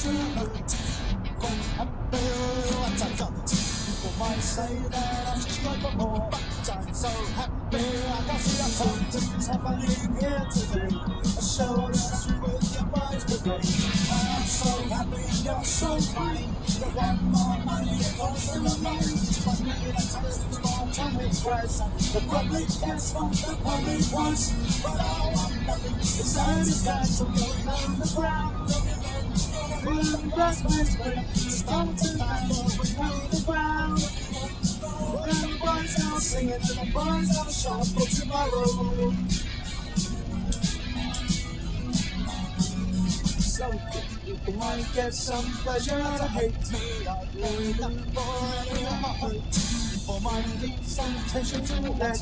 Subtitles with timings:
[0.00, 0.72] 消極自
[1.40, 1.44] 覺
[1.76, 1.78] 很
[2.08, 2.18] 表
[2.96, 3.52] 集集自
[4.00, 4.56] 無賣世
[4.88, 4.96] 啦，
[5.62, 6.32] 不不破不
[6.64, 7.04] 賺收
[7.36, 7.38] 黑
[7.68, 7.76] 表
[8.08, 8.80] 啊，家書一場
[9.10, 9.84] 正差不應
[10.18, 10.72] 嘅自己，
[11.36, 13.46] 我收啦，輸到一敗塗地，
[14.08, 14.10] 我
[14.48, 14.58] 收
[14.88, 15.12] 黑表
[15.44, 16.48] 又收米，
[16.80, 16.98] 又揾
[17.34, 17.68] 我米
[18.16, 18.88] 講聲米，
[19.44, 20.16] 問你嚟睇
[20.48, 24.42] 你望親你 present，the public has won the public wants,
[24.82, 25.92] but I want nothing.
[26.00, 28.99] The loving is satisfaction going on the ground。
[29.84, 30.32] when the
[35.60, 39.14] boys are singing the boys are shout for tomorrow.
[43.40, 46.54] So if you wanna get some pleasure out of hate,
[47.08, 49.54] I'm lay for boy my heart.
[50.06, 52.18] For my needs and tensions and that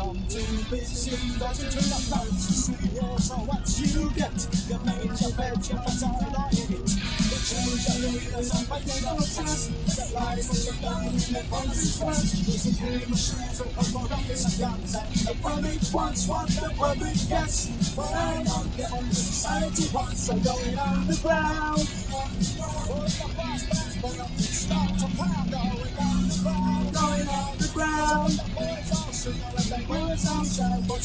[0.00, 2.70] I'm too busy, got to turn up lights.
[3.18, 5.82] so what you get, you made your bed, you're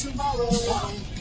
[0.02, 0.50] tomorrow.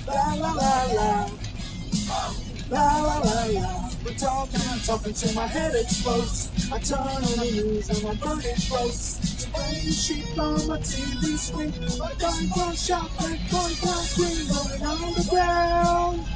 [0.08, 2.51] La la la la.
[2.72, 3.92] La la la la.
[4.06, 6.52] We're talking and talking till my head explodes.
[6.74, 9.20] I turn on the news and my brain explodes.
[9.44, 11.74] Spraying sheep on my TV screen.
[12.02, 14.48] I'm going for a shot and going for a screen.
[14.50, 14.80] Going.
[14.82, 16.28] Going underground.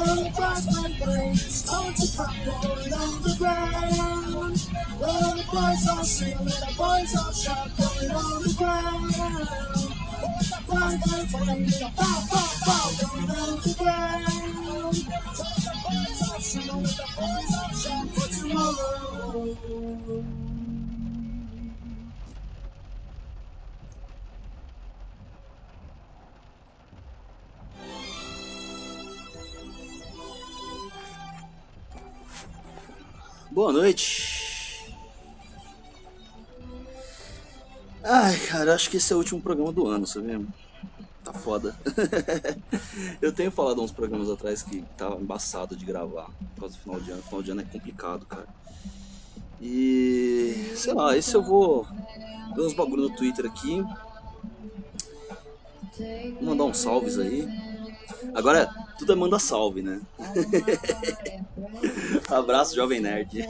[0.00, 4.68] I will cross my brains on the popcorn on the ground.
[4.98, 9.12] Well, the boys all sing and the boys all shout, going on the ground.
[10.68, 14.64] Bang, bang, bang, bang, pow, pow, pow, going on the ground.
[14.64, 19.56] Well, the boys all sing and the boys all shout for tomorrow.
[33.50, 34.94] Boa noite.
[38.04, 40.40] Ai, cara, acho que esse é o último programa do ano, sabia?
[41.24, 41.74] Tá foda.
[43.20, 47.00] Eu tenho falado uns programas atrás que tava embaçado de gravar por causa do final
[47.00, 47.22] de ano.
[47.22, 48.46] Final de ano é complicado, cara.
[49.60, 51.84] E sei lá, esse eu vou
[52.54, 53.84] ver uns bagulho no Twitter aqui.
[56.40, 57.46] Mandar uns salves aí.
[58.34, 60.00] Agora tudo é manda salve, né?
[62.28, 63.38] Abraço, Jovem Nerd.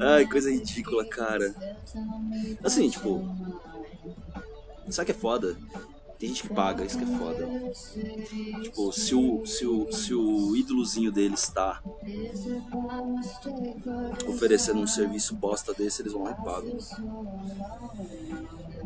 [0.00, 1.54] Ai, coisa ridícula, cara.
[2.62, 3.22] Assim, tipo.
[4.90, 5.56] Sabe que é foda?
[6.18, 7.48] Tem gente que paga, isso que é foda.
[8.62, 11.80] Tipo, se o, se o, se o ídolozinho deles tá
[14.28, 16.78] oferecendo um serviço bosta desse, eles vão lá e pagam.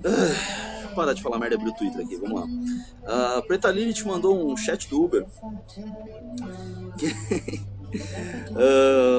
[0.05, 3.38] Ah, vou parar de falar merda pro Twitter aqui, vamos lá.
[3.38, 5.27] A Preta Lilith mandou um chat do Uber.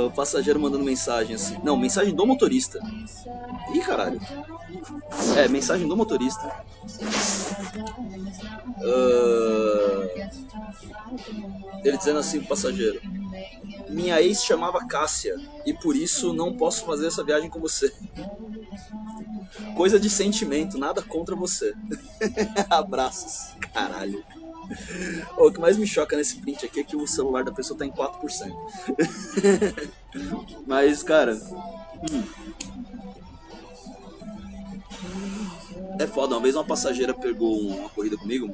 [0.06, 1.58] O passageiro mandando mensagem assim.
[1.64, 2.80] Não, mensagem do motorista.
[3.74, 4.20] Ih, caralho.
[5.38, 6.52] É, mensagem do motorista.
[8.82, 9.86] Ah,
[11.84, 13.02] ele dizendo assim pro passageiro:
[13.90, 15.36] Minha ex chamava Cássia
[15.66, 17.94] e por isso não posso fazer essa viagem com você.
[19.76, 21.74] Coisa de sentimento, nada contra você.
[22.70, 23.56] Abraços.
[23.74, 24.24] Caralho.
[25.38, 27.86] O que mais me choca nesse print aqui é que o celular da pessoa tá
[27.86, 28.54] em 4%.
[30.66, 31.36] Mas, cara.
[32.12, 32.24] hum.
[36.00, 38.48] É foda, uma vez uma passageira pegou uma corrida comigo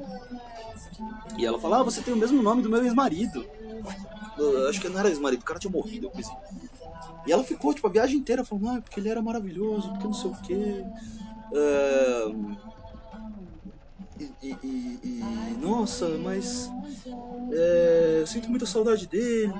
[1.36, 3.44] e ela falou: Ah, você tem o mesmo nome do meu ex-marido.
[4.38, 6.68] Eu Acho que não era ex-marido, o cara tinha morrido, coisa assim.
[7.26, 10.14] E ela ficou, tipo, a viagem inteira falando: Ah, porque ele era maravilhoso, porque não
[10.14, 10.84] sei o quê.
[11.54, 12.24] É,
[14.18, 16.68] E, e- e- nossa, mas
[17.52, 19.52] é, sinto muita saudade dele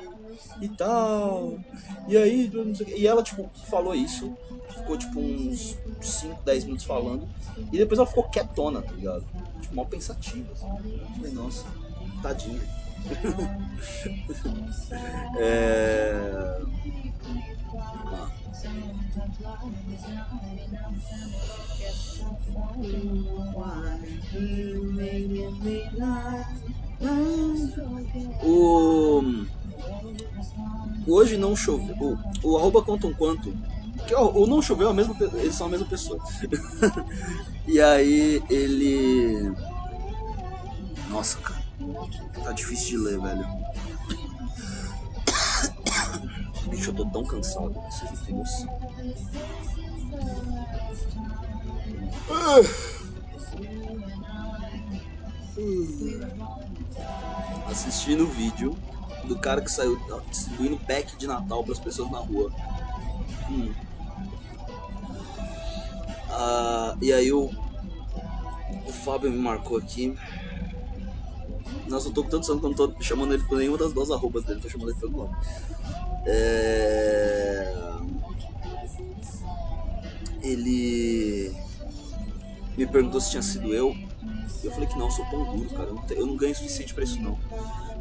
[0.60, 1.58] e tal.
[2.08, 2.50] E aí,
[2.96, 4.36] e ela, tipo, falou isso,
[4.70, 7.28] ficou tipo uns 5, 10 minutos falando.
[7.72, 9.24] E depois ela ficou quietona, tá ligado?
[9.60, 10.52] Tipo, mal pensativa.
[10.52, 10.66] Assim.
[11.16, 11.64] Falei, nossa,
[12.22, 12.60] tadinha.
[15.38, 16.62] é...
[28.42, 29.22] O...
[31.06, 31.96] Hoje não choveu.
[32.42, 33.52] O, o arroba conta um quanto.
[34.06, 36.20] Que, o, o não choveu, a mesma, eles são a mesma pessoa.
[37.66, 39.52] e aí ele.
[41.10, 41.62] Nossa, cara.
[42.44, 43.46] Tá difícil de ler, velho.
[46.68, 47.72] Bicho, eu tô tão cansado.
[47.72, 48.78] Vocês não têm noção.
[57.66, 58.76] Assistindo o vídeo
[59.24, 62.50] do cara que saiu distribuindo pack de Natal para as pessoas na rua.
[63.50, 63.72] Hum.
[66.30, 67.50] Ah, e aí o,
[68.86, 70.16] o Fábio me marcou aqui.
[71.92, 73.92] Nossa, eu tô com tanto sangue que eu não tô chamando ele por nenhuma das
[73.92, 75.36] duas arrobas dele, tô chamando ele pelo nome.
[76.24, 77.70] É...
[80.42, 81.54] Ele
[82.78, 83.94] me perguntou se tinha sido eu.
[84.64, 85.90] Eu falei que não, eu sou pão duro, cara.
[85.90, 87.38] Eu não, eu não ganho o suficiente pra isso, não.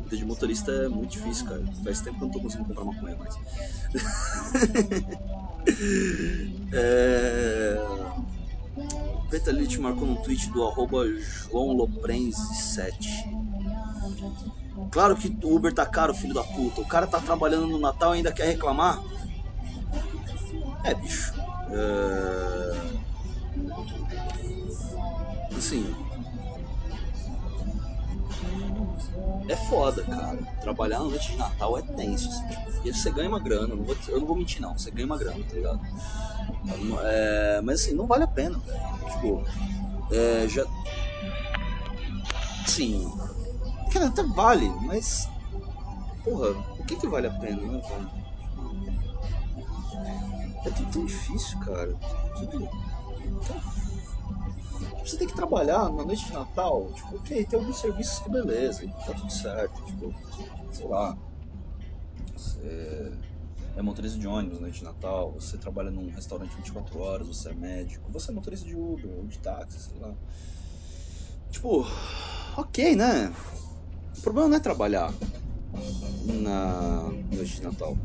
[0.06, 1.62] Vida de motorista é muito difícil, cara.
[1.84, 3.36] Faz tempo que eu não tô conseguindo comprar maconha mais.
[6.72, 7.76] é...
[9.30, 13.41] Peta te marcou no tweet do arroba joãoloprense7.
[14.92, 16.82] Claro que o Uber tá caro, filho da puta.
[16.82, 19.02] O cara tá trabalhando no Natal e ainda quer reclamar?
[20.84, 21.34] É, bicho.
[21.70, 23.02] É...
[25.56, 25.94] Assim,
[29.48, 30.38] é foda, cara.
[30.62, 33.96] Trabalhar na noite de Natal é tenso, assim, tipo, você ganha uma grana, não vou,
[34.08, 35.80] eu não vou mentir não, você ganha uma grana, tá ligado?
[37.04, 38.80] É, mas assim, não vale a pena, velho.
[39.12, 39.44] Tipo,
[40.12, 40.66] é, já.
[42.66, 43.12] Sim.
[43.92, 45.30] Cara, até vale, mas.
[46.24, 48.12] Porra, o que que vale a pena, né, velho?
[50.66, 51.96] É tudo tão difícil, cara.
[52.36, 52.70] Tudo
[55.06, 58.88] você tem que trabalhar na noite de Natal, tipo, ok, tem alguns serviços que beleza,
[59.06, 60.14] tá tudo certo, tipo,
[60.72, 61.18] sei lá,
[62.34, 63.20] você
[63.76, 67.50] é motorista de ônibus na noite de Natal, você trabalha num restaurante 24 horas, você
[67.50, 70.14] é médico, você é motorista de Uber ou de táxi, sei lá.
[71.50, 71.86] Tipo,
[72.58, 73.34] ok, né?
[74.18, 75.14] O problema não é trabalhar
[76.26, 77.98] na noite de Natal,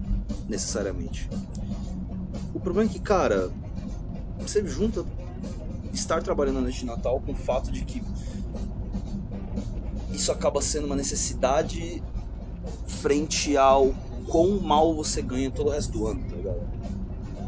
[0.49, 1.29] necessariamente.
[2.55, 3.51] O problema é que, cara,
[4.39, 5.05] você junta
[5.93, 8.03] estar trabalhando na noite de Natal com o fato de que
[10.13, 12.03] isso acaba sendo uma necessidade
[12.87, 13.95] frente ao
[14.27, 16.61] quão mal você ganha todo o resto do ano, tá ligado?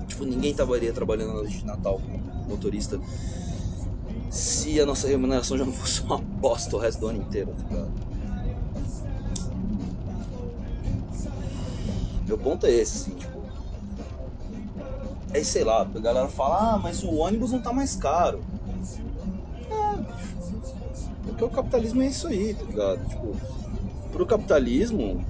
[0.07, 2.19] Tipo, ninguém estaria trabalhando na noite de Natal como
[2.49, 3.01] motorista
[4.31, 7.65] se a nossa remuneração já não fosse uma bosta o resto do ano inteiro, tá
[7.69, 8.08] ligado?
[12.39, 13.43] Meu ponto é esse, assim, tipo.
[15.35, 18.43] É sei lá, a galera fala, ah, mas o ônibus não tá mais caro.
[21.25, 23.07] Porque o capitalismo é isso aí, tá ligado?
[23.07, 23.37] Tipo,
[24.13, 25.21] pro capitalismo,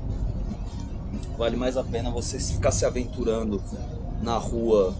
[1.36, 3.62] vale mais a pena você ficar se aventurando
[4.20, 4.94] na rua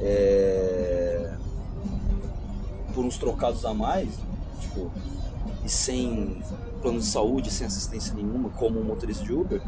[0.00, 1.36] é,
[2.94, 4.08] por uns trocados a mais,
[4.60, 4.90] tipo,
[5.64, 6.42] e sem
[6.80, 9.60] plano de saúde, sem assistência nenhuma, como um motorista de Uber,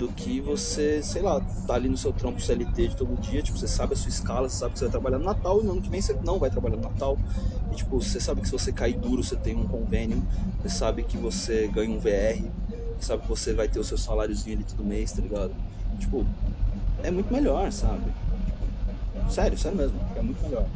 [0.00, 3.58] do que você, sei lá, tá ali no seu trampo CLT de todo dia, tipo,
[3.58, 5.72] você sabe a sua escala, você sabe que você vai trabalhar no Natal e no
[5.72, 7.20] ano que vem você não vai trabalhar no Natal.
[7.70, 10.26] E tipo, você sabe que se você cair duro, você tem um convênio,
[10.60, 12.54] você sabe que você ganha um VR,
[12.98, 15.54] você sabe que você vai ter o seu saláriozinho ali todo mês, tá ligado?
[15.98, 16.30] Tipo,
[17.02, 18.14] é muito melhor, sabe?
[19.28, 20.68] Sério, sério mesmo, é muito melhor.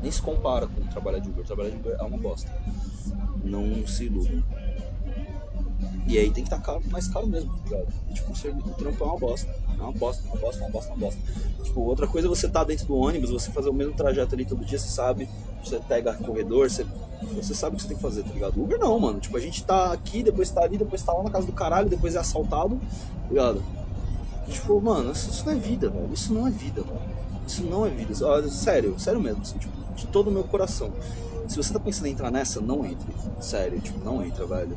[0.00, 1.44] Nem se compara com trabalhar de Uber.
[1.44, 2.50] Trabalhar de Uber é uma bosta.
[3.42, 4.42] Não se iludam.
[6.06, 7.88] E aí tem que estar tá mais caro mesmo, tá ligado?
[8.08, 9.52] E, tipo, o trampo é uma bosta.
[9.78, 11.20] É uma bosta, uma bosta, uma bosta, uma bosta.
[11.64, 14.44] Tipo, outra coisa é você tá dentro do ônibus, você fazer o mesmo trajeto ali
[14.44, 15.28] todo dia, você sabe,
[15.62, 16.86] você pega corredor, você,
[17.34, 18.62] você sabe o que você tem que fazer, tá ligado?
[18.62, 19.18] Uber não, mano.
[19.18, 21.88] Tipo, a gente tá aqui, depois tá ali, depois tá lá na casa do caralho,
[21.88, 23.64] depois é assaltado, tá ligado?
[24.46, 26.12] E, tipo, mano, isso, isso, não é vida, velho.
[26.12, 27.00] Isso não é vida, velho.
[27.46, 28.14] Isso não é vida.
[28.48, 30.92] Sério, sério mesmo, assim, tipo, de todo o meu coração.
[31.48, 33.12] Se você tá pensando em entrar nessa, não entre.
[33.40, 34.76] Sério, tipo, não entra, velho.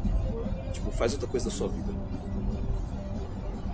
[0.71, 1.93] Tipo, faz outra coisa da sua vida.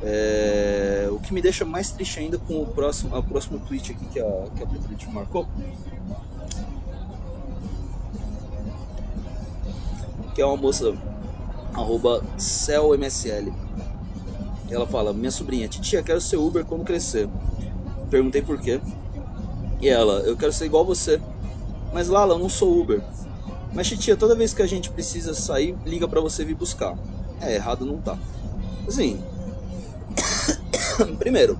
[0.02, 1.08] É...
[1.12, 4.20] O que me deixa mais triste ainda com o próximo, o próximo tweet aqui que
[4.20, 5.48] a, que a Petrit marcou.
[10.34, 10.94] Que é uma moça,
[11.74, 13.54] arroba CelMSL.
[14.70, 17.30] Ela fala, minha sobrinha, titia, quero ser Uber quando crescer.
[18.10, 18.82] Perguntei por quê.
[19.82, 21.22] E ela, eu quero ser igual você.
[21.94, 23.02] Mas Lala, eu não sou Uber.
[23.76, 26.98] Mas titia, toda vez que a gente precisa sair, liga para você vir buscar.
[27.42, 28.18] É, errado não tá.
[28.88, 29.22] Assim.
[31.20, 31.60] primeiro,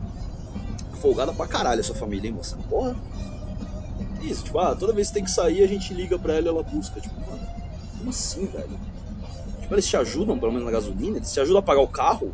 [1.02, 2.58] folgada pra caralho essa família, hein, moça?
[2.70, 2.96] Porra.
[4.22, 6.50] Isso, tipo, ah, toda vez que tem que sair, a gente liga pra ela e
[6.50, 7.02] ela busca.
[7.02, 7.46] Tipo, mano,
[7.98, 8.80] como assim, velho?
[9.60, 11.18] Tipo, eles te ajudam, pelo menos na gasolina?
[11.18, 12.34] Eles te ajudam a pagar o carro?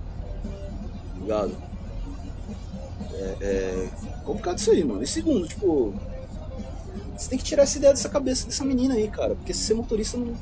[1.20, 1.58] Ligado?
[3.14, 3.90] É, é
[4.24, 5.02] complicado isso aí, mano.
[5.02, 5.94] E segundo, tipo,
[7.22, 9.36] você tem que tirar essa ideia dessa cabeça dessa menina aí, cara.
[9.36, 10.34] Porque ser motorista não.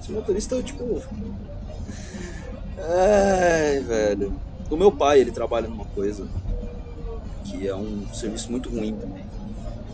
[0.00, 1.02] Ser motorista, tipo.
[2.78, 4.38] Ai, velho.
[4.70, 6.28] O meu pai, ele trabalha numa coisa
[7.44, 9.24] que é um serviço muito ruim também.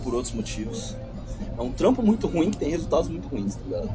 [0.03, 0.95] Por outros motivos.
[1.57, 3.91] É um trampo muito ruim que tem resultados muito ruins, tá ligado?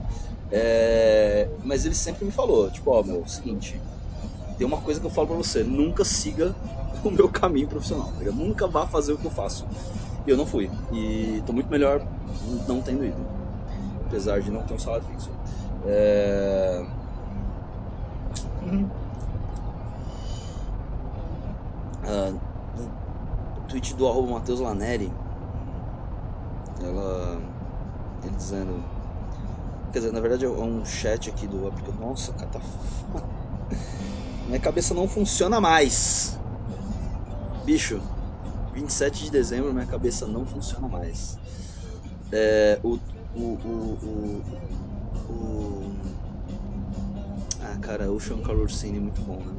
[0.52, 1.48] É...
[1.64, 3.80] Mas ele sempre me falou, tipo, ó, meu, seguinte,
[4.58, 6.56] tem uma coisa que eu falo pra você, nunca siga
[7.04, 9.68] o meu caminho profissional, tá Nunca vá fazer o que eu faço.
[10.26, 10.70] E eu não fui.
[10.92, 12.02] E tô muito melhor
[12.68, 13.26] não tendo ido.
[14.06, 15.32] Apesar de não ter um salário fixo.
[15.86, 16.86] É...
[18.64, 18.90] Uhum.
[22.06, 22.34] Ah,
[22.76, 25.12] no tweet do arroba Matheus Laneri,
[26.82, 27.40] ela.
[28.24, 28.84] Ele dizendo.
[29.92, 32.04] Quer dizer, na verdade é um chat aqui do aplicativo.
[32.04, 32.60] Nossa, cara, tá.
[34.48, 36.38] Minha cabeça não funciona mais.
[37.64, 38.02] Bicho,
[38.80, 41.38] 27 de dezembro minha cabeça não funciona mais.
[42.32, 42.98] É, o,
[43.36, 44.44] o, o,
[45.30, 45.96] o,
[47.62, 49.54] Ah, cara, o Sean Calorcini é muito bom, né?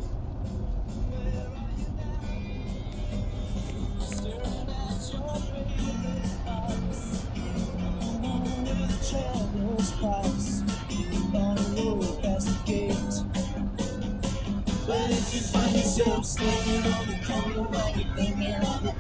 [14.87, 17.20] But if you find yourself standing on the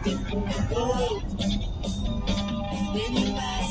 [0.05, 1.23] Anybody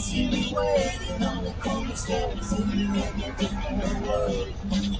[0.01, 4.98] see me waiting on the corner steps in the end of the world?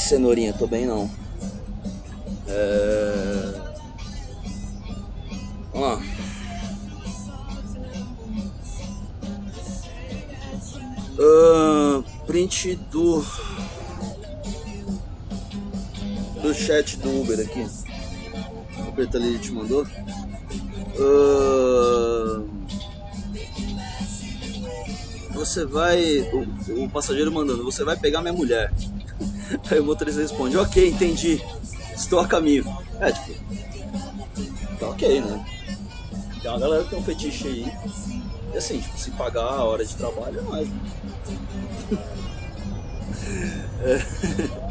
[0.00, 1.10] Cenourinha, tô bem não.
[2.48, 3.60] É...
[5.72, 6.02] Vamos lá.
[11.22, 13.24] Ah, print do
[16.42, 17.66] do chat do Uber aqui.
[18.88, 19.86] O Bertolini te mandou.
[20.98, 22.42] Ah,
[25.32, 26.20] você vai.
[26.32, 28.72] O, o passageiro mandando, você vai pegar minha mulher.
[29.70, 31.42] Aí o motorista responde, ok, entendi.
[31.94, 32.64] Estou a caminho.
[32.98, 33.34] É, tipo.
[34.78, 35.44] Tá ok, né?
[36.40, 37.72] Tem uma galera que tem um fetiche aí.
[38.54, 40.68] E assim, tipo, se pagar a hora de trabalho é mais.
[40.68, 40.80] Né?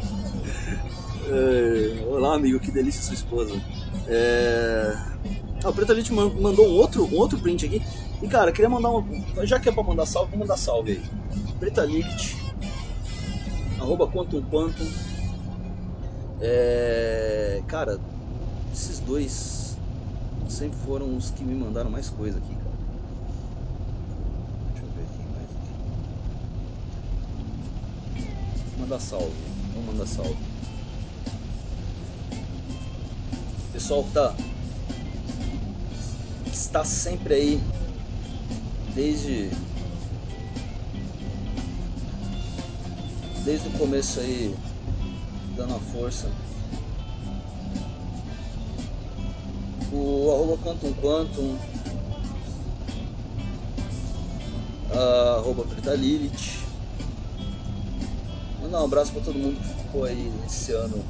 [1.32, 3.54] É, olá, amigo, que delícia sua esposa.
[4.08, 4.96] É...
[5.62, 7.80] Ah, o Preto Elite mandou um outro, um outro print aqui.
[8.20, 9.06] E cara, queria mandar um.
[9.44, 11.02] Já que é pra mandar salve, vou mandar salve aí.
[11.58, 12.36] Preta Lilit,
[13.80, 14.86] arroba Quantum Quantum.
[16.40, 17.62] É...
[17.66, 17.98] Cara,
[18.72, 19.76] esses dois
[20.48, 22.70] sempre foram os que me mandaram mais coisa aqui, cara.
[24.72, 25.48] Deixa eu ver aqui mais
[28.16, 28.80] aqui.
[28.80, 29.32] Mandar salve.
[29.74, 30.50] Vamos mandar salve.
[33.72, 34.34] pessoal que tá
[36.44, 37.60] que está sempre aí
[38.94, 39.50] desde
[43.44, 44.54] desde o começo aí
[45.56, 46.30] dando a força.
[49.92, 51.58] O arroba Quantum Quantum,
[54.92, 56.60] a arroba Preta Lilith.
[58.62, 61.04] Mandar um abraço para todo mundo que ficou aí esse ano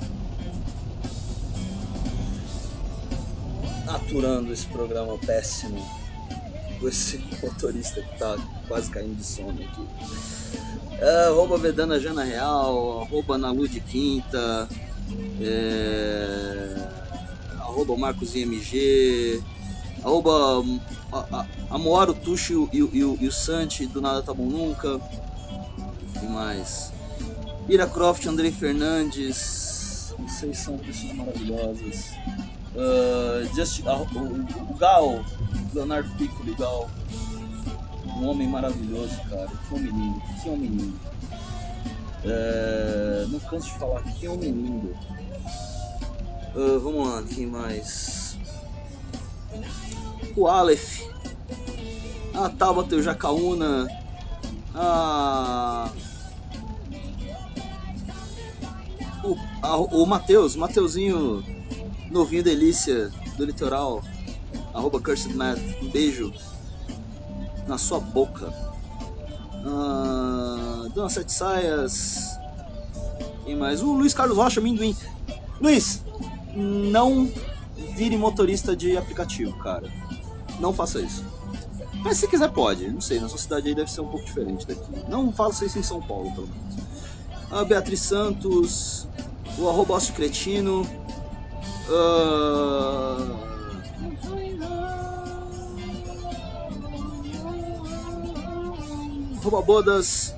[3.86, 5.84] aturando esse programa péssimo
[6.78, 9.86] com esse motorista que tá quase caindo de sono aqui.
[11.00, 14.68] É, arroba Vedana Jana Real, arroba Nalu de Quinta,
[15.40, 16.76] é,
[17.58, 19.42] arroba Marcos IMG,
[20.04, 20.62] arroba
[21.70, 25.00] Amoaro Tuxo e, e, e, o Santi do Nada Tá Bom Nunca.
[26.22, 26.92] E mais?
[27.68, 32.10] Ira Croft, Andrei Fernandes, vocês são pessoas maravilhosas.
[32.74, 35.24] Uh, just, uh, o, o, Gal,
[35.74, 36.88] Leonardo Piccoli, Gal,
[38.20, 39.48] um homem maravilhoso, cara.
[39.48, 41.00] Que homem lindo, que homem lindo.
[42.22, 44.94] É, não canso de falar, que homem lindo.
[46.54, 48.36] Uh, vamos lá, quem mais?
[50.36, 51.02] O Aleph,
[52.34, 53.88] a Tabata e o Jacaúna,
[54.74, 55.90] a.
[59.24, 61.44] O, a, o Matheus, Mateuzinho,
[62.10, 64.02] novinho delícia do litoral,
[64.74, 66.32] arroba Cursed Math, um beijo
[67.70, 68.52] na sua boca.
[69.64, 72.36] Ah, Dona Sete Saias.
[73.44, 73.80] Quem mais?
[73.80, 74.94] O Luiz Carlos Rocha, Minduim.
[75.60, 76.02] Luiz,
[76.54, 77.30] não
[77.94, 79.88] vire motorista de aplicativo, cara.
[80.58, 81.24] Não faça isso.
[82.02, 84.66] Mas se quiser pode, não sei, na sua cidade aí deve ser um pouco diferente
[84.66, 84.90] daqui.
[85.08, 86.76] Não faça isso em São Paulo, pelo menos.
[87.50, 89.06] A Beatriz Santos,
[89.58, 90.82] o arroba Cretino,
[91.88, 93.49] uh,
[99.40, 100.34] Arroba Bodas.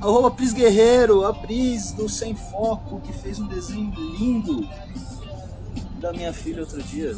[0.00, 4.66] Arroba Pris Guerreiro, a Pris do Sem Foco, que fez um desenho lindo
[6.00, 7.14] da minha filha outro dia.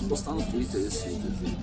[0.00, 1.58] Vou postar no Twitter esse desenho.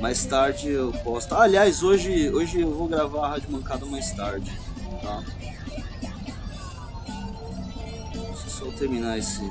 [0.00, 1.34] Mais tarde eu posto.
[1.34, 4.50] Ah, aliás, hoje, hoje eu vou gravar a Rádio Mancada mais tarde,
[5.02, 5.22] tá?
[8.12, 9.42] Deixa eu só terminar esse,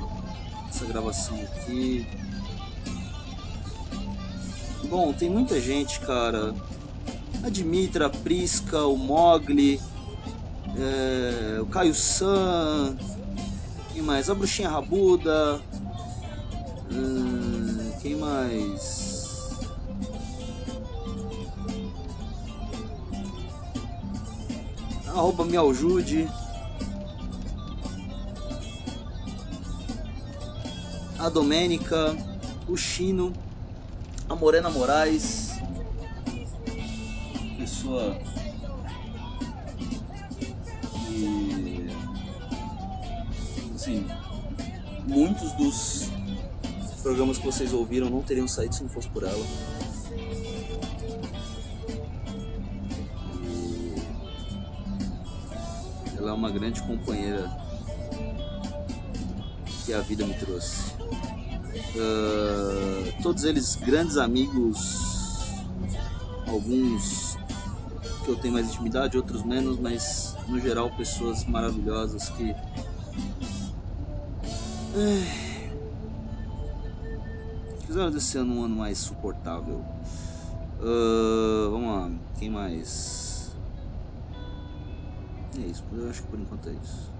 [0.68, 2.04] essa gravação aqui.
[4.88, 6.52] Bom, tem muita gente, cara.
[7.44, 9.80] A Dimitra, a Prisca, o Mogli,
[10.76, 12.96] é, o Caio San,
[13.92, 14.28] quem mais?
[14.28, 15.60] A Bruxinha Rabuda,
[16.92, 18.99] hum, quem mais?
[25.20, 26.26] Arroba me ajude.
[31.18, 32.16] A Domênica,
[32.66, 33.34] o Chino,
[34.26, 35.50] a Morena Moraes,
[37.58, 38.18] pessoa
[41.06, 41.90] que
[43.74, 44.06] assim,
[45.06, 46.10] muitos dos
[47.02, 49.79] programas que vocês ouviram não teriam saído se não fosse por ela.
[56.40, 57.54] Uma grande companheira
[59.84, 60.94] que a vida me trouxe.
[61.94, 65.46] Uh, todos eles grandes amigos,
[66.48, 67.36] alguns
[68.24, 72.54] que eu tenho mais intimidade, outros menos, mas no geral pessoas maravilhosas que
[77.86, 79.84] fizeram desse ano um ano mais suportável.
[80.80, 83.19] Uh, vamos lá, quem mais?
[85.56, 87.10] É isso, eu acho que por enquanto é isso.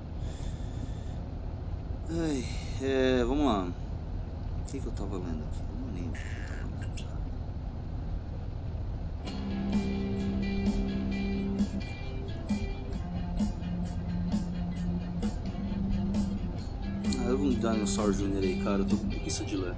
[2.09, 2.45] Ai,
[2.81, 3.65] é, vamos lá.
[3.67, 5.63] O que, que eu tava lendo aqui?
[5.69, 6.51] Eu não lembro eu.
[17.19, 17.55] Ah, eu vou um
[18.13, 18.39] Jr.
[18.43, 18.79] aí, cara.
[18.79, 19.77] Eu tô com preguiça de ler.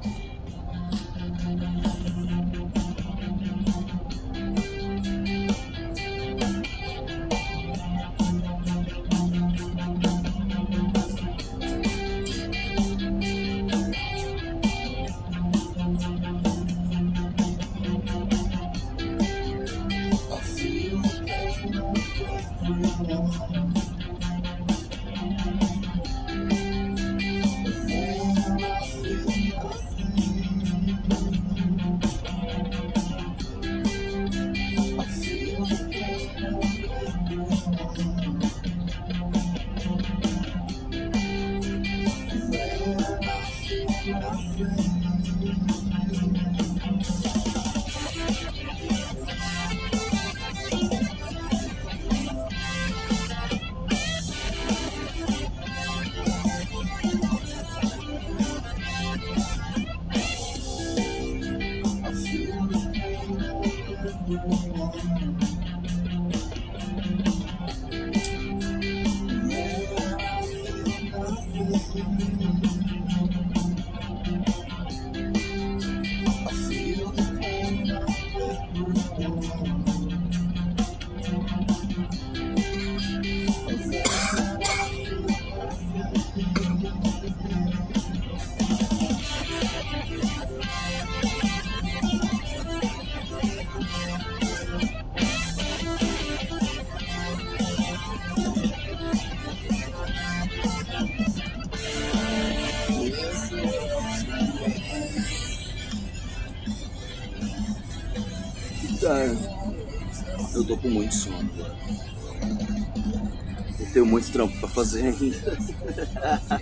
[110.73, 111.77] Tô com muito sono agora.
[113.79, 115.59] Eu tenho muito trampo pra fazer ainda.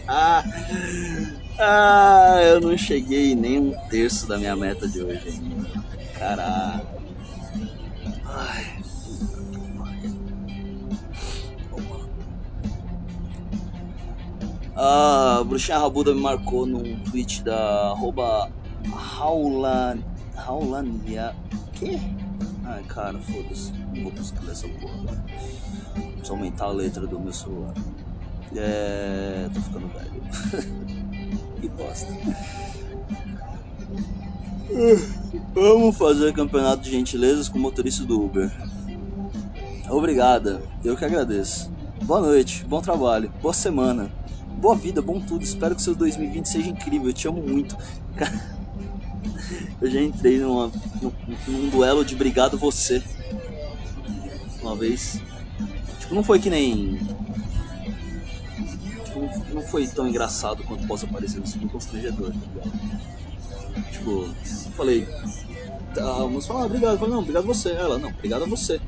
[1.58, 5.84] ah, eu não cheguei nem um terço da minha meta de hoje ainda.
[6.18, 6.86] Caralho.
[8.24, 8.80] Ai.
[14.74, 18.50] A Bruxinha Rabuda me marcou num tweet da arroba
[18.92, 19.98] Raulan...
[20.34, 21.34] Raulania...
[21.74, 22.00] Quê?
[22.70, 23.72] Ai, cara, foda-se.
[23.92, 25.24] Não vou conseguir ler essa porra agora.
[26.12, 27.74] Preciso aumentar a letra do meu celular.
[28.54, 29.48] É...
[29.52, 30.22] Tô ficando velho.
[31.60, 32.12] que bosta.
[35.52, 38.52] Vamos fazer campeonato de gentilezas com o motorista do Uber.
[39.88, 41.68] Obrigada, eu que agradeço.
[42.04, 44.10] Boa noite, bom trabalho, boa semana,
[44.60, 45.42] boa vida, bom tudo.
[45.42, 47.08] Espero que seu 2020 seja incrível.
[47.08, 47.76] Eu te amo muito.
[49.80, 51.12] Eu já entrei numa, num,
[51.46, 53.02] num duelo de brigado você.
[54.60, 55.20] Uma vez.
[56.00, 56.98] Tipo, não foi que nem.
[59.04, 63.82] Tipo, não, foi tão engraçado quanto possa parecer, mas foi constrangedor, tá?
[63.90, 64.34] Tipo, eu
[64.76, 65.08] falei.
[65.96, 66.92] A moça falou, ah, obrigado.
[66.92, 67.70] Eu falei, não, obrigado você.
[67.70, 68.80] Ela, não, obrigado a você.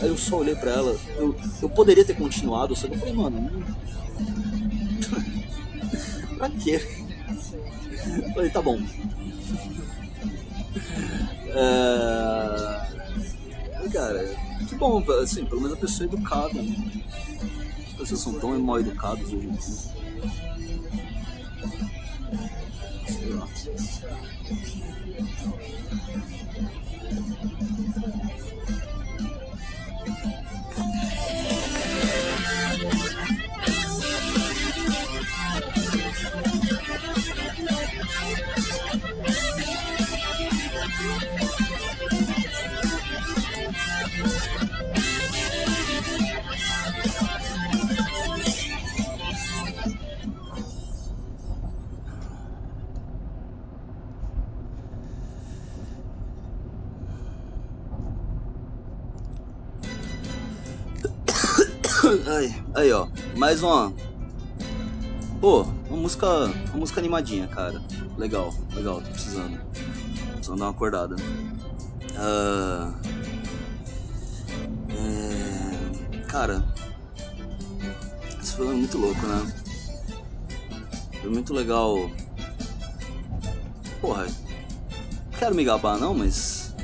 [0.00, 3.14] Aí eu só olhei pra ela, eu, eu poderia ter continuado, só que eu falei,
[3.14, 3.64] mano, não...
[6.36, 6.80] pra quê?
[8.22, 8.78] Eu falei, tá bom.
[11.46, 12.74] É...
[13.92, 14.36] Cara,
[14.68, 16.74] que bom, assim, pelo menos a pessoa é educada, né?
[17.90, 19.60] As pessoas são tão mal educadas hoje em dia.
[23.06, 23.48] Sei lá.
[62.26, 63.06] Ai, aí, ó.
[63.36, 63.92] Mais uma.
[65.42, 66.26] Pô, uma música.
[66.70, 67.82] Uma música animadinha, cara.
[68.16, 69.60] Legal, legal, tô precisando.
[70.32, 71.16] Precisando dar uma acordada.
[72.16, 72.94] Ah,
[74.88, 76.64] é, cara.
[78.42, 79.54] Esse filme é muito louco, né?
[81.20, 82.10] Foi muito legal.
[84.00, 84.24] Porra.
[84.24, 86.74] Não quero me gabar não, mas.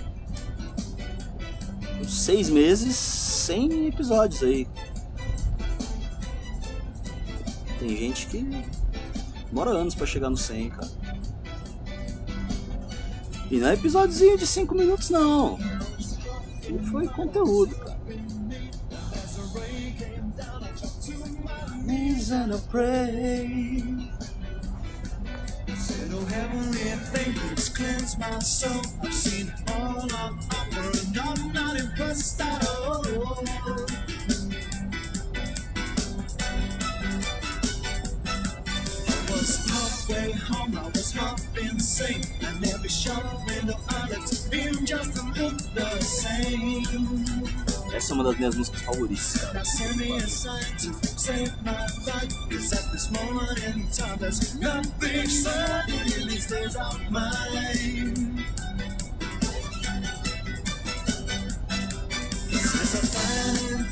[2.07, 4.69] Seis meses sem episódios aí.
[7.81, 8.47] Tem gente que
[9.47, 10.91] demora anos pra chegar no 100, cara.
[13.51, 15.59] E não é episódiozinho de 5 minutos, não.
[16.69, 17.99] E foi conteúdo, cara.
[22.71, 23.83] Pray.
[25.75, 26.21] Said, oh
[28.19, 28.83] my soul.
[29.03, 33.90] I've seen all on offer, and I'm not impressed at all.
[40.11, 45.23] Halfway home, I was half insane, and every shop window on it seemed just to
[45.41, 46.85] look the same.
[47.93, 49.53] Essa é uma das minhas músicas favoritas.
[49.53, 52.33] Now send me a sign to save my life.
[52.51, 58.45] Cause at this moment in time, there's nothing certain in these days of mine.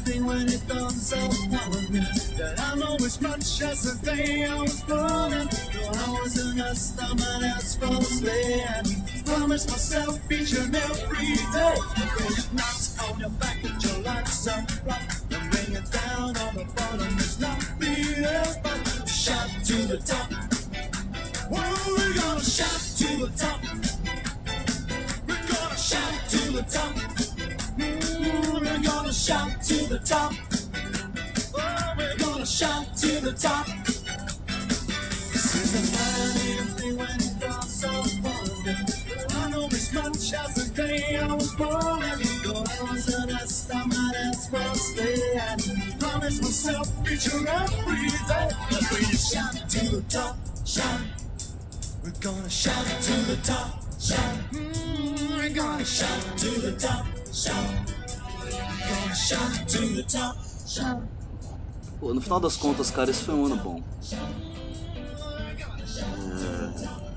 [0.08, 2.00] Thing when it dawns upon me
[2.36, 5.32] that I know as much as the day I was born.
[5.32, 8.86] And though I was an as someone else falsely and
[9.26, 11.76] promise myself each and every day.
[12.16, 15.08] When it knocks on your back, it's your like some rock.
[15.30, 19.98] And bring it down on the bottom, there's nothing else but a shout to the
[19.98, 20.30] top.
[21.50, 23.60] Well, we're gonna shout to the top.
[25.26, 27.17] We're gonna shout to the top.
[28.28, 30.32] We're gonna shout to the top.
[31.54, 33.66] Oh, we're gonna shout to the top.
[35.32, 37.88] This is the funniest thing when it comes so
[38.20, 38.76] fun.
[39.30, 42.02] I know as much as the day I was born.
[42.02, 45.14] And I was an estimate as mostly.
[45.36, 48.48] And promise myself future every day.
[48.68, 50.36] That you shout to the top,
[50.66, 51.00] shout.
[52.04, 54.36] We're gonna shout to the top, shout.
[54.52, 57.97] Mm, we're gonna shout to the top, shout.
[62.00, 63.82] Pô, no final das contas, cara, esse foi um ano bom.
[65.94, 67.08] É...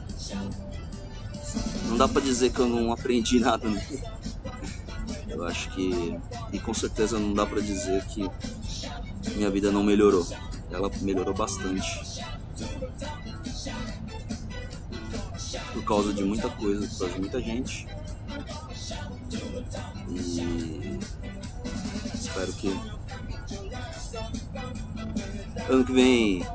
[1.87, 4.03] Não dá pra dizer que eu não aprendi nada nele.
[5.27, 6.19] Eu acho que.
[6.51, 8.29] E com certeza não dá pra dizer que
[9.35, 10.25] minha vida não melhorou.
[10.69, 12.21] Ela melhorou bastante.
[15.73, 17.87] Por causa de muita coisa, por causa de muita gente.
[20.09, 20.99] E
[22.31, 22.79] espero que
[25.69, 26.45] ano que vem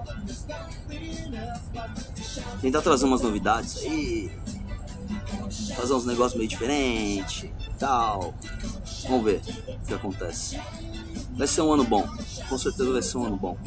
[2.63, 4.31] tentar trazer umas novidades aí,
[5.77, 8.35] fazer uns negócios meio diferentes e tal.
[9.09, 10.61] Vamos ver o que acontece.
[11.37, 12.09] Vai ser um ano bom,
[12.49, 13.59] com certeza vai ser um ano bom.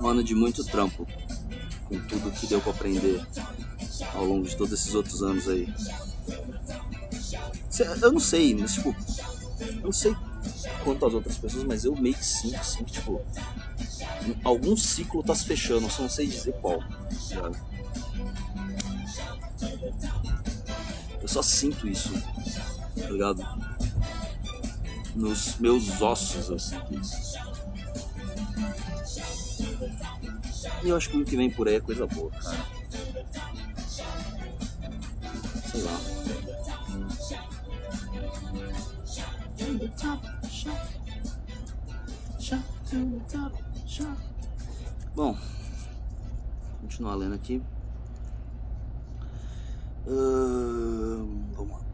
[0.00, 1.06] Um ano de muito trampo,
[1.88, 3.24] com tudo que deu para aprender
[4.14, 5.72] ao longo de todos esses outros anos aí.
[7.78, 8.94] Eu não sei, mas tipo,
[9.60, 10.14] eu não sei
[10.82, 13.20] quanto às outras pessoas, mas eu meio que sinto assim que tipo,
[14.44, 16.82] algum ciclo tá se fechando, eu só não sei dizer qual.
[17.12, 17.56] Sabe?
[21.20, 22.12] Eu só sinto isso,
[22.96, 23.46] tá ligado?
[25.14, 27.38] Nos meus ossos sinto isso.
[30.82, 32.66] E eu acho que o que vem por aí é coisa boa, cara.
[35.70, 36.17] Sei lá.
[45.14, 45.36] Bom,
[46.80, 47.60] continuar lendo aqui.
[50.06, 51.87] Uh, vamos lá.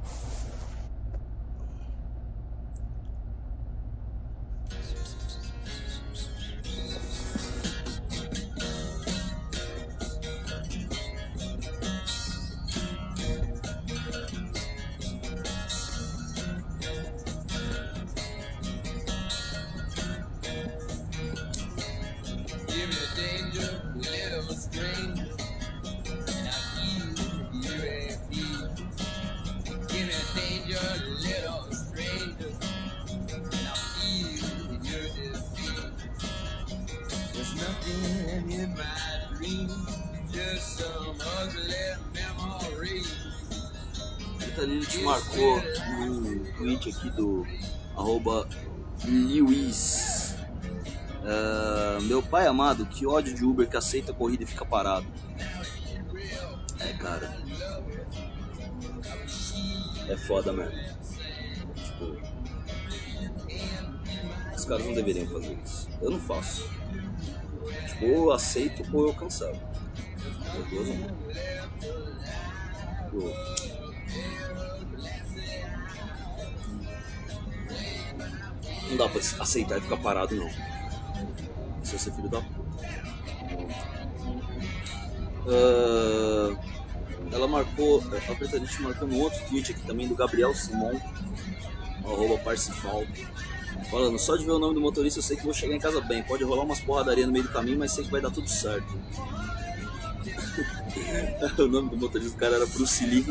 [45.02, 45.60] Marcou
[45.98, 47.46] no tweet aqui do
[47.96, 48.48] arroba
[49.04, 50.36] Lewis.
[51.22, 55.06] Uh, meu pai amado, que ódio de Uber que aceita a corrida e fica parado.
[56.80, 57.34] É, cara.
[60.08, 60.78] É foda mesmo.
[61.74, 62.16] Tipo,
[64.54, 65.88] os caras não deveriam fazer isso.
[66.00, 66.68] Eu não faço.
[67.88, 69.58] Tipo, ou eu aceito ou eu cancelo.
[78.90, 80.50] Não dá pra aceitar e ficar parado, não.
[81.82, 82.64] Você é filho da puta.
[85.46, 86.56] Uh,
[87.30, 90.98] ela marcou, a Pretarite marcou um outro tweet aqui também do Gabriel Simon,
[92.04, 93.04] arroba Parcifal,
[93.90, 96.00] falando, só de ver o nome do motorista eu sei que vou chegar em casa
[96.00, 98.48] bem, pode rolar umas porradaria no meio do caminho, mas sei que vai dar tudo
[98.48, 98.98] certo.
[101.58, 103.26] o nome do motorista do cara era Bruce Lee,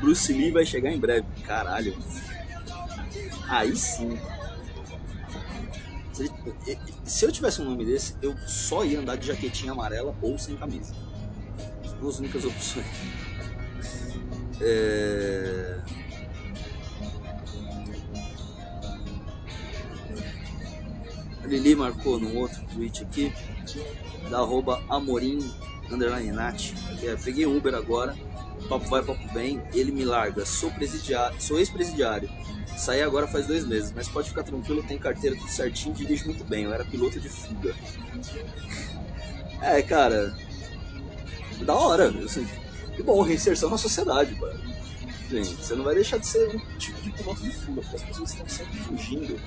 [0.00, 1.94] Bruce Lee vai chegar em breve, caralho.
[3.48, 4.18] Aí sim.
[7.04, 10.56] Se eu tivesse um nome desse, eu só ia andar de jaquetinha amarela ou sem
[10.56, 10.94] camisa.
[11.84, 12.86] As duas únicas opções.
[14.60, 15.80] É...
[21.44, 23.32] Lili marcou num outro tweet aqui,
[24.28, 25.38] da arroba Amorim
[25.90, 26.30] underline.
[27.02, 28.14] É, peguei Uber agora,
[28.68, 30.44] papo vai, papo vem, ele me larga.
[30.44, 32.28] Sou presidiário, sou ex-presidiário.
[32.76, 36.44] Saí agora faz dois meses, mas pode ficar tranquilo, tem carteira tudo certinho, dirijo muito
[36.44, 36.64] bem.
[36.64, 37.74] Eu era piloto de fuga.
[39.60, 40.36] É, cara.
[41.62, 42.46] Da hora, assim.
[42.94, 44.60] Que bom, reinserção na sociedade, cara.
[45.30, 48.02] Gente, você não vai deixar de ser um tipo de piloto de fuga, porque as
[48.02, 49.40] pessoas estão sempre fugindo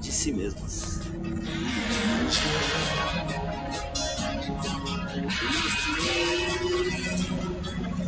[0.00, 1.00] de si mesmas.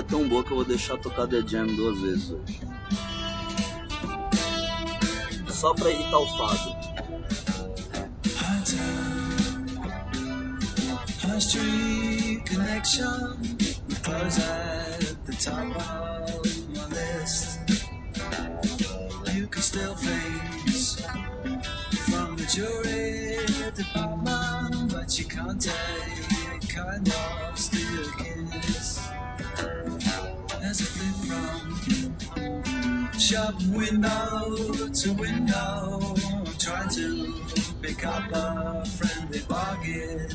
[0.00, 2.60] música é tão boa que eu vou deixar tocar The Jam duas vezes hoje.
[5.48, 6.80] Só pra irritar o Fábio.
[11.38, 13.40] Street connection
[14.02, 17.58] clothes at the top of my list.
[19.34, 21.00] You can steal things
[22.10, 23.38] from the jewelry
[23.74, 28.79] department, but you can't take kind of steal a
[30.70, 30.78] kiss.
[30.78, 36.14] There's a flip from shop window to window,
[36.58, 37.34] trying to
[37.82, 40.28] pick up a friendly bargain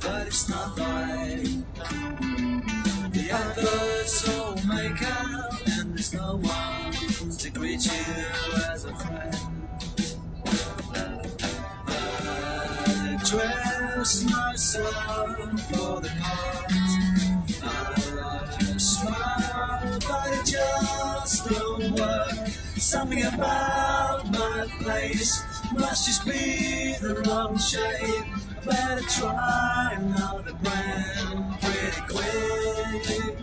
[0.00, 1.42] but it's not like
[3.12, 6.92] the adverts all make out, and there's no one
[7.38, 8.14] to greet you
[8.70, 9.36] as a friend.
[12.86, 14.94] I dress myself
[15.70, 16.83] for the part.
[21.48, 22.48] Just work.
[22.76, 25.42] Something about my place
[25.74, 28.26] must just be the wrong shape.
[28.64, 33.34] Better try another brand pretty quick.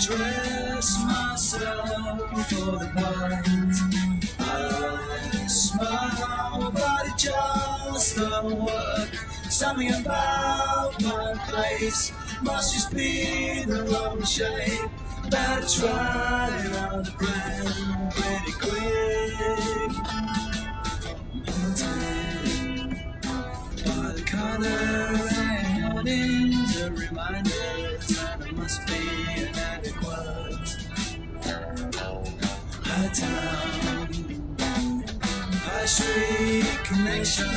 [0.00, 3.46] Dress myself for the part.
[4.40, 9.14] I smile, but it just don't work.
[9.50, 14.90] Something about my face must just be the wrong shape.
[15.30, 19.89] Better try another brand pretty quick.
[35.90, 37.50] Street connection,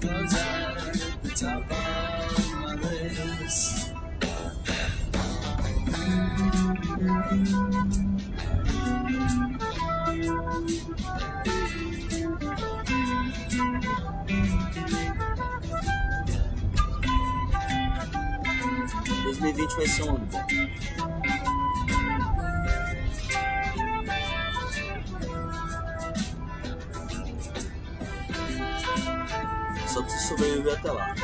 [0.00, 3.92] close at the top of my list.
[19.22, 21.15] Dois mil e vinte vai ser um ano bom.
[30.26, 31.14] Só preciso sobreviver até lá.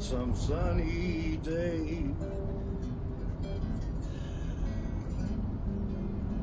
[0.00, 2.04] Some sunny day.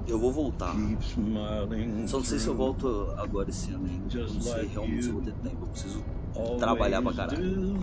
[0.07, 0.75] Eu vou voltar.
[2.07, 4.27] Só não sei se eu volto agora esse ano ainda.
[4.27, 5.57] Não sei realmente se eu vou ter tempo.
[5.61, 6.03] Eu preciso
[6.59, 7.77] trabalhar pra caralho.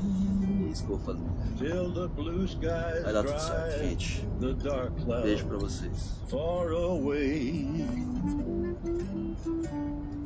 [0.67, 1.25] É isso que eu vou fazer.
[3.03, 4.29] Vai dar tudo certo, gente.
[5.23, 6.23] Beijo pra vocês.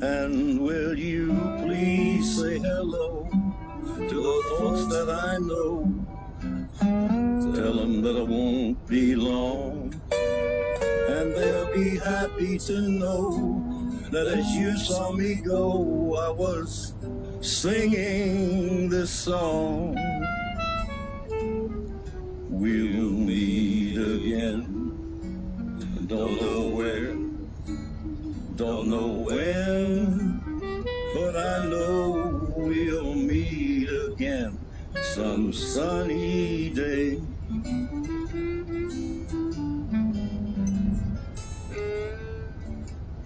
[0.02, 1.32] And will you
[1.62, 3.26] please say hello
[4.08, 6.06] to the folks that I know?
[7.54, 9.94] Tell them that I won't be long.
[11.08, 16.94] And they'll be happy to know that as you saw me go, I was
[17.40, 19.96] singing this song.
[22.48, 24.76] We'll meet again.
[26.06, 27.14] Don't know where,
[28.54, 30.40] don't know when,
[31.14, 33.14] but I know we'll
[35.14, 37.20] some sunny day.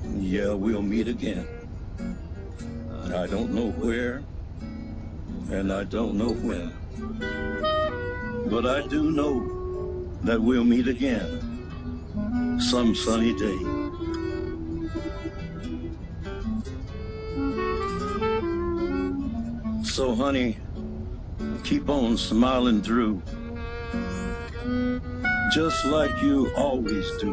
[0.04, 1.46] Yeah, we'll meet again.
[3.14, 4.22] I don't know where,
[5.50, 6.72] and I don't know when,
[8.50, 9.34] but I do know
[10.22, 11.28] that we'll meet again
[12.60, 13.58] some sunny day.
[19.82, 20.58] So, honey,
[21.64, 23.22] keep on smiling through,
[25.52, 27.32] just like you always do,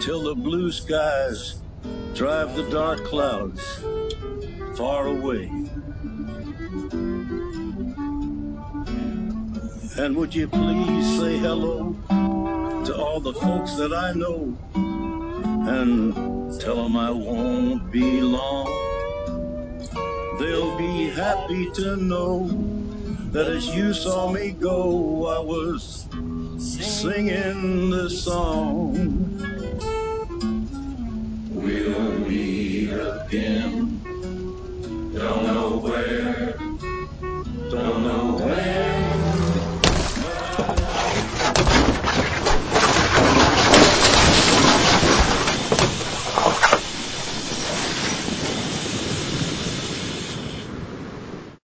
[0.00, 1.62] till the blue skies
[2.14, 3.82] drive the dark clouds
[4.76, 5.50] far away.
[9.98, 14.56] And would you please say hello to all the folks that I know
[15.68, 18.77] and tell them I won't be long.
[20.38, 22.48] They'll be happy to know
[23.32, 26.06] that as you saw me go, I was
[26.58, 28.94] singing this song.
[31.50, 34.00] We'll meet again.
[35.12, 36.27] Don't know where,